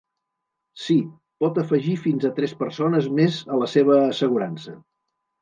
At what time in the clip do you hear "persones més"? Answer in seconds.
2.63-3.39